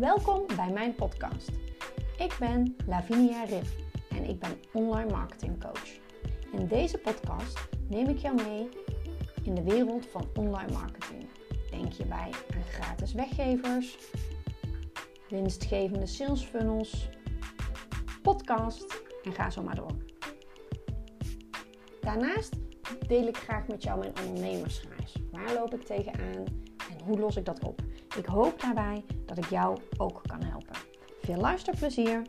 [0.00, 1.50] Welkom bij mijn podcast.
[2.18, 3.66] Ik ben Lavinia Rip
[4.10, 5.98] en ik ben online marketing coach.
[6.52, 8.68] In deze podcast neem ik jou mee
[9.42, 11.28] in de wereld van online marketing.
[11.70, 13.98] Denk je bij aan gratis weggevers,
[15.28, 17.08] winstgevende sales funnels,
[18.22, 19.96] podcast en ga zo maar door.
[22.00, 22.56] Daarnaast
[23.06, 25.14] deel ik graag met jou mijn ondernemersreis.
[25.30, 26.44] Waar loop ik tegenaan
[26.90, 27.82] en hoe los ik dat op?
[28.16, 30.76] Ik hoop daarbij dat ik jou ook kan helpen.
[31.22, 32.22] Veel luisterplezier!